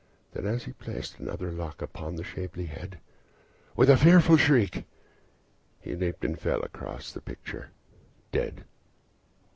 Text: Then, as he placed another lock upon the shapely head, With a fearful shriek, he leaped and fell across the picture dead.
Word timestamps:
Then, 0.33 0.47
as 0.47 0.63
he 0.63 0.73
placed 0.73 1.19
another 1.19 1.51
lock 1.51 1.79
upon 1.79 2.15
the 2.15 2.23
shapely 2.23 2.65
head, 2.65 2.97
With 3.75 3.87
a 3.87 3.95
fearful 3.97 4.35
shriek, 4.35 4.83
he 5.79 5.95
leaped 5.95 6.25
and 6.25 6.39
fell 6.39 6.63
across 6.63 7.11
the 7.11 7.21
picture 7.21 7.69
dead. 8.31 8.65